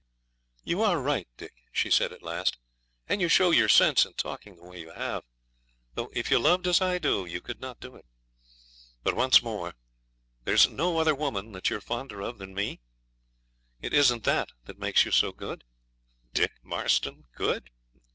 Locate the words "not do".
7.61-7.95